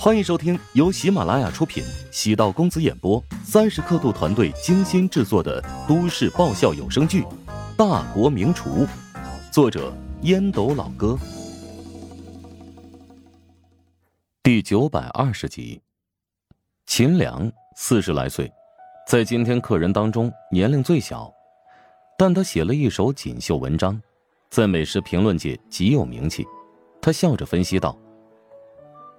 [0.00, 7.22] 欢迎收听由喜马拉雅出品、喜道公子演播、三十刻度团队精心制作的都市爆笑有声剧
[7.76, 8.86] 《大国名厨》，
[9.52, 9.92] 作者
[10.22, 11.18] 烟斗老哥，
[14.40, 15.82] 第九百二十集。
[16.86, 18.48] 秦良四十来岁，
[19.04, 21.28] 在今天客人当中年龄最小，
[22.16, 24.00] 但他写了一首锦绣文章，
[24.48, 26.46] 在美食评论界极有名气。
[27.02, 27.98] 他笑着分析道。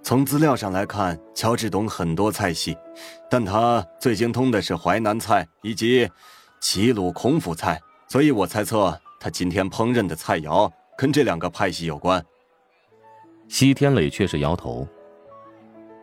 [0.02, 2.76] 从资料上来看，乔治懂很多菜系，
[3.30, 6.10] 但他最精通的是淮南菜以及
[6.60, 12.24] 齐鲁孔府菜，所以我猜测他今天烹饪的菜肴跟这两个派系有关。
[13.48, 14.88] 西天磊却是摇头，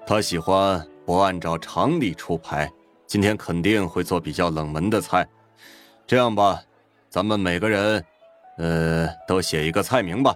[0.07, 2.71] 他喜欢不按照常理出牌，
[3.07, 5.27] 今天肯定会做比较冷门的菜。
[6.07, 6.63] 这样吧，
[7.09, 8.05] 咱们每个人，
[8.59, 10.33] 呃，都写一个菜名吧，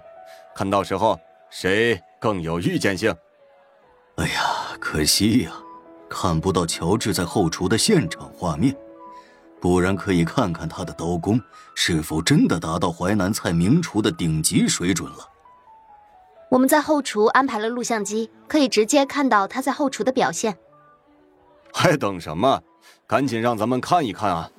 [0.53, 1.17] 看到时候
[1.49, 3.15] 谁更有预见性。
[4.21, 5.51] 哎呀，可惜呀，
[6.07, 8.75] 看不到乔治在后厨的现场画面，
[9.59, 11.41] 不然可以看看他的刀工
[11.73, 15.27] 是否真的达到淮南菜名厨的顶级水准了。
[16.51, 20.55] 我们在后厨安排了录像机，可以直接看到他在后厨的表现。
[21.73, 22.61] 还等什么？
[23.07, 24.51] 赶紧让咱们看一看啊！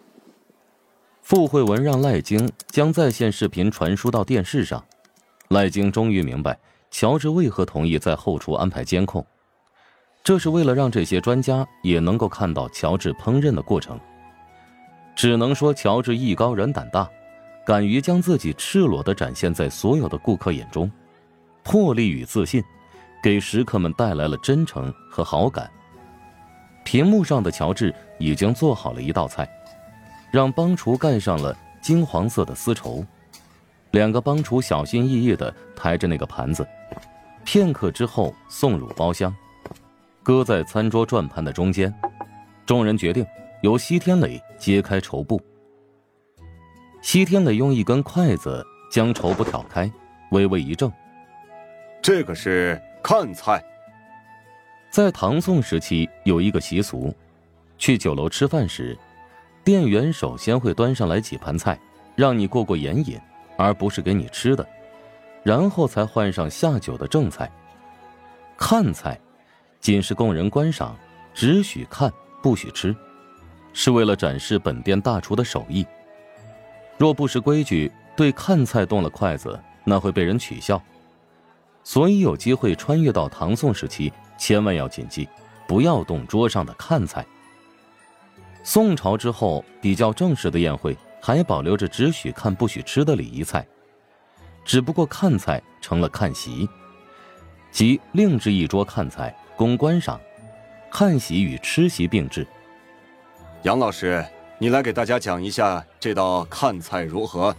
[1.20, 4.84] 傅慧文让赖晶将在线视频传输到电视上，
[5.50, 6.58] 赖晶终于明白
[6.90, 9.24] 乔治为何同意在后厨安排监控。
[10.24, 13.98] 这是为了让这些专家也能够看到乔治烹饪的过程。
[15.16, 17.08] 只能说乔治艺高人胆大，
[17.66, 20.90] 敢于将自己赤裸的展现在所有的顾客眼中，
[21.64, 22.62] 魄力与自信，
[23.22, 25.68] 给食客们带来了真诚和好感。
[26.84, 29.48] 屏幕上的乔治已经做好了一道菜，
[30.30, 33.04] 让帮厨盖上了金黄色的丝绸，
[33.90, 36.66] 两个帮厨小心翼翼的抬着那个盘子，
[37.44, 39.34] 片刻之后送入包厢。
[40.22, 41.92] 搁在餐桌转盘的中间，
[42.64, 43.26] 众人决定
[43.62, 45.40] 由西天磊揭开绸布。
[47.00, 49.90] 西天磊用一根筷子将绸布挑开，
[50.30, 50.92] 微微一怔。
[52.00, 53.60] 这个是看菜。
[54.90, 57.12] 在唐宋时期有一个习俗，
[57.76, 58.96] 去酒楼吃饭时，
[59.64, 61.76] 店员首先会端上来几盘菜，
[62.14, 63.18] 让你过过眼瘾，
[63.56, 64.64] 而不是给你吃的，
[65.42, 67.50] 然后才换上下酒的正菜。
[68.56, 69.18] 看菜。
[69.82, 70.96] 仅是供人观赏，
[71.34, 72.10] 只许看
[72.40, 72.94] 不许吃，
[73.72, 75.84] 是为了展示本店大厨的手艺。
[76.96, 80.80] 若不识规矩，对看菜动了筷子，那会被人取笑。
[81.82, 85.28] 所以有机会穿越到唐宋时期，千万要谨记，
[85.66, 87.26] 不要动桌上的看菜。
[88.62, 93.66] 宋朝之后，比较正式的宴会还保留着只许看不许吃的礼仪菜，
[94.64, 96.68] 只不过看菜成了看席，
[97.72, 99.36] 即另置一桌看菜。
[99.62, 100.20] 供观赏，
[100.90, 102.44] 看席与吃席并置。
[103.62, 104.26] 杨老师，
[104.58, 107.54] 你来给大家讲一下这道看菜如何？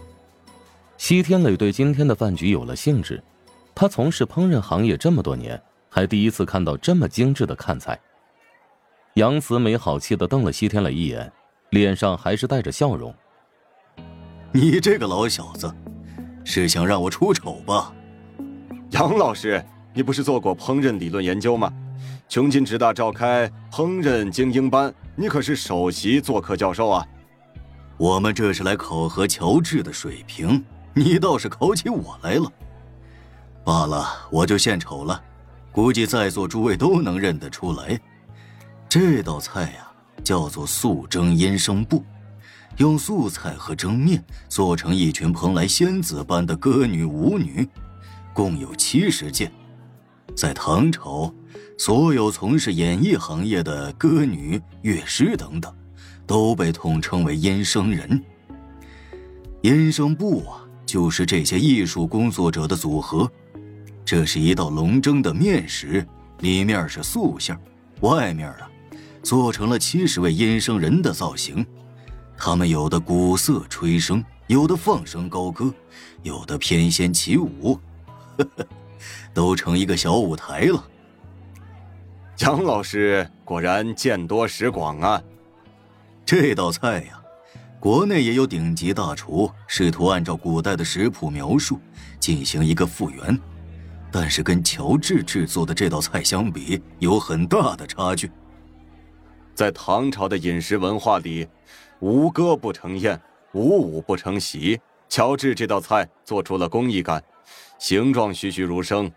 [0.98, 3.24] 西天磊对今天的饭局有了兴致，
[3.74, 7.98] 他从事烹饪行业这么多年，还第一次看到这么精致的看菜。
[9.14, 11.32] 杨慈没好气的瞪了西天磊一眼，
[11.70, 13.14] 脸上还是带着笑容。
[14.52, 15.74] 你这个老小子，
[16.44, 17.94] 是想让我出丑吧？
[18.90, 19.64] 杨老师，
[19.94, 21.72] 你不是做过烹饪理论研究吗？
[22.28, 27.06] 琼金职大召开烹饪精英班，你可是首席做客教授啊！
[27.96, 30.64] 我们这是来考核乔治的水平，
[30.94, 32.50] 你倒是考起我来了。
[33.62, 35.22] 罢了，我就献丑了，
[35.70, 38.00] 估计在座诸位都能认得出来。
[38.88, 39.92] 这道菜呀，
[40.24, 42.04] 叫做素蒸阴生布，
[42.78, 47.68] 用素菜和蒸面做成一群蓬莱仙子般的歌女舞女，
[48.32, 49.52] 共有七十件，
[50.34, 51.32] 在唐朝。
[51.76, 55.74] 所有从事演艺行业的歌女、乐师等等，
[56.24, 58.22] 都被统称为阴生人。
[59.62, 63.28] 阴生部啊，就是这些艺术工作者的组合。
[64.04, 66.06] 这是一道龙蒸的面食，
[66.38, 67.58] 里面是素馅
[68.02, 68.70] 外面啊，
[69.22, 71.66] 做成了七十位阴生人的造型。
[72.36, 75.74] 他们有的鼓瑟吹笙，有的放声高歌，
[76.22, 77.78] 有的翩跹起舞，
[78.36, 78.66] 呵呵，
[79.32, 80.82] 都成一个小舞台了。
[82.38, 85.22] 杨老师果然见多识广啊！
[86.26, 87.22] 这道菜呀，
[87.78, 91.78] 国内也有顶级大厨试图按照古代的食谱描述
[92.18, 93.38] 进行一个复原，
[94.10, 98.30] 但是跟乔治制作的这道菜相比，有很大的差距。
[99.54, 101.46] 在唐朝的饮食文化里，
[102.00, 103.20] 无歌不成宴，
[103.52, 104.80] 无舞不成席。
[105.08, 107.22] 乔治这道菜做出了工艺感，
[107.78, 109.10] 形状栩栩如生，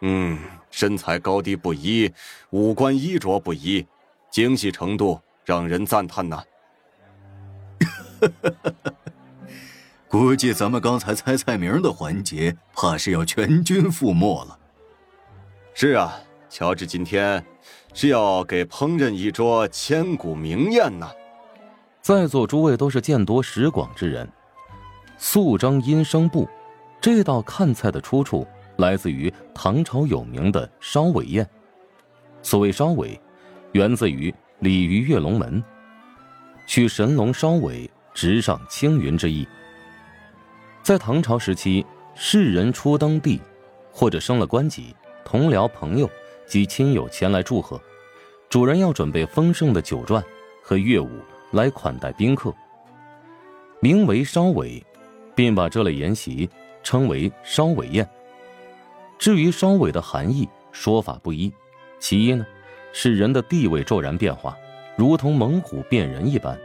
[0.00, 0.38] 嗯。
[0.70, 2.12] 身材高低不一，
[2.50, 3.86] 五官衣着不一，
[4.30, 6.42] 精细程度让人赞叹呐。
[10.06, 14.58] 估计咱们刚才猜菜名的环节，怕是要全军覆没了。
[15.72, 16.20] 是啊，
[16.50, 17.42] 乔治今天
[17.94, 21.10] 是要给烹饪一桌千古名宴呐。
[22.02, 24.30] 在座诸位都是见多识广之人，
[25.16, 26.46] 素张阴生布，
[27.00, 28.46] 这道看菜的出处
[28.76, 31.48] 来自于唐朝有名的烧尾宴。
[32.42, 33.20] 所谓烧尾，
[33.72, 35.62] 源自于鲤鱼跃龙门，
[36.66, 39.46] 取神龙烧尾，直上青云之意。
[40.82, 41.84] 在唐朝时期，
[42.14, 43.40] 世人初登帝，
[43.92, 46.08] 或者升了官级，同僚、朋友
[46.46, 47.80] 及亲友前来祝贺，
[48.48, 50.22] 主人要准备丰盛的酒馔
[50.62, 51.10] 和乐舞
[51.52, 52.54] 来款待宾客，
[53.80, 54.82] 名为烧尾，
[55.34, 56.48] 并把这类筵席
[56.88, 58.08] 称为烧尾宴。
[59.18, 61.52] 至于烧尾的含义，说法不一。
[62.00, 62.46] 其一呢，
[62.94, 64.56] 是人的地位骤然变化，
[64.96, 66.58] 如同猛虎变人一般，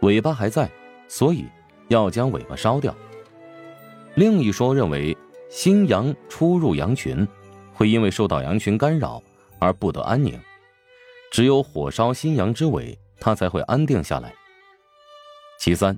[0.00, 0.68] 尾巴还在，
[1.06, 1.44] 所以
[1.86, 2.92] 要将尾巴烧掉。
[4.16, 5.16] 另一说认为，
[5.48, 7.24] 新羊出入羊群，
[7.72, 9.22] 会因为受到羊群干扰
[9.60, 10.36] 而不得安宁，
[11.30, 14.34] 只有火烧新羊之尾，它才会安定下来。
[15.60, 15.96] 其三，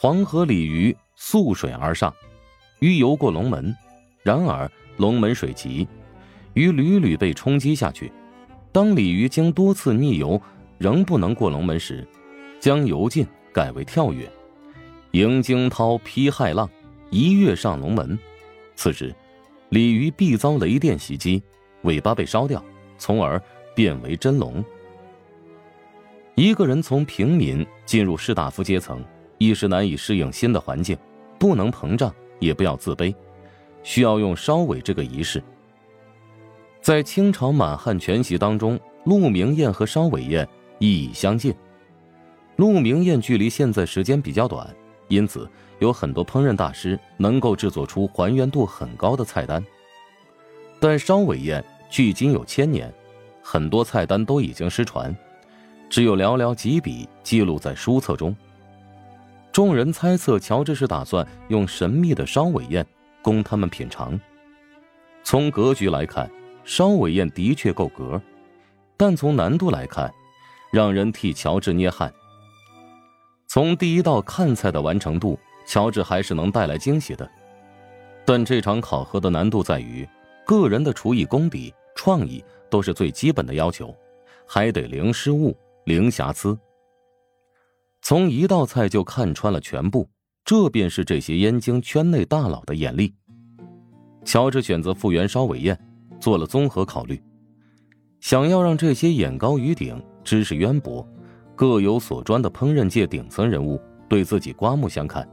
[0.00, 2.14] 黄河鲤鱼溯水而上，
[2.80, 3.74] 鱼游过龙门，
[4.22, 5.86] 然而龙门水急，
[6.54, 8.12] 鱼屡屡被冲击下去。
[8.70, 10.40] 当鲤鱼经多次逆游
[10.78, 12.06] 仍不能过龙门时，
[12.60, 14.30] 将游进改为跳跃，
[15.12, 16.68] 迎惊涛劈骇浪。
[17.08, 18.18] 一跃上龙门，
[18.74, 19.14] 此时，
[19.68, 21.40] 鲤鱼必遭雷电袭击，
[21.82, 22.62] 尾巴被烧掉，
[22.98, 23.40] 从而
[23.74, 24.62] 变为真龙。
[26.34, 29.02] 一个人从平民进入士大夫阶层，
[29.38, 30.98] 一时难以适应新的环境，
[31.38, 33.14] 不能膨胀，也不要自卑，
[33.82, 35.42] 需要用烧尾这个仪式。
[36.80, 40.48] 在清朝满汉全席当中，鹿鸣宴和烧尾宴
[40.78, 41.54] 意义相近。
[42.56, 44.68] 鹿鸣宴距离现在时间比较短，
[45.08, 45.48] 因此。
[45.78, 49.62] 有很多烹饪大师能够制作出还原度很高的菜单，
[50.80, 52.90] 但烧尾宴距今有千年，
[53.42, 55.14] 很多菜单都已经失传，
[55.90, 58.34] 只有寥寥几笔记录在书册中。
[59.56, 62.86] 众人猜测，乔治是打算用神秘的烧尾宴
[63.22, 64.20] 供他们品尝。
[65.24, 66.30] 从格局来看，
[66.62, 68.20] 烧尾宴的确够格，
[68.98, 70.12] 但从难度来看，
[70.70, 72.12] 让人替乔治捏汗。
[73.46, 75.38] 从第一道看菜的完成度。
[75.66, 77.26] 乔治还是能带来惊喜的，
[78.26, 80.06] 但这场考核的难度在于，
[80.44, 83.96] 个人的厨艺功底、创意都是最基本的要求，
[84.46, 86.56] 还得零失误、零瑕疵。
[88.08, 90.08] 从一道菜就看穿了全部，
[90.44, 93.12] 这便是这些燕京圈内大佬的眼力。
[94.24, 95.76] 乔治选择复原烧尾宴，
[96.20, 97.20] 做了综合考虑，
[98.20, 101.04] 想要让这些眼高于顶、知识渊博、
[101.56, 103.76] 各有所专的烹饪界顶层人物
[104.08, 105.28] 对自己刮目相看。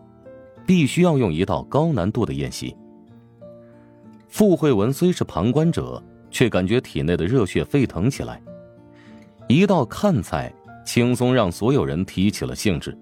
[0.66, 2.75] 必须要用一道高难度的宴席。
[4.28, 8.42] 傅慧文虽是旁观者，却感觉体内的热血沸腾起来。
[9.48, 10.52] 一道看菜，
[10.83, 12.97] 轻松让所有人提起了兴致，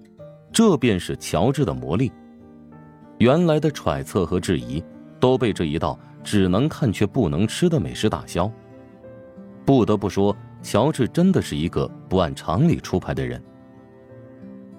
[0.52, 2.10] 这便是乔治的魔力。
[3.18, 4.82] 原来的揣测和质疑，
[5.20, 8.50] 都被这一道只能看却不能吃的美食打消。
[9.64, 13.42] 不得不说，乔治真的是一个不按常理出牌的人。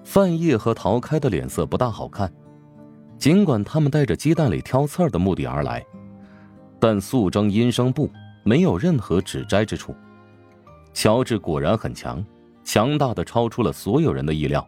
[0.03, 2.31] 范晔和陶开的脸色不大好看。
[3.17, 5.81] 尽管他们带着鸡蛋里挑刺儿的目的而来，
[6.77, 8.11] 但素蒸阴生布
[8.43, 9.95] 没有任何指摘之处。
[10.93, 12.21] 乔治果然很强，
[12.63, 14.67] 强大的超出了所有人的意料。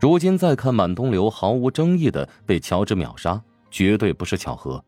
[0.00, 4.84] 如今再看满东流毫无争议的被乔治秒杀，绝对不是巧合，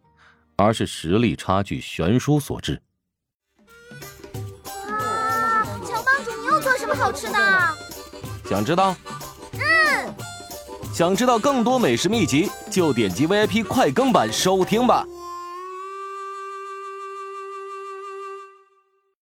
[0.56, 2.80] 而是实力差距悬殊所致。
[4.88, 7.38] 哇，乔帮主，你又做什么好吃的？
[8.48, 8.94] 想知道？
[9.54, 10.14] 嗯
[10.92, 15.06] 想知道更多美食秘籍，就点击 VIP 快更版收听吧。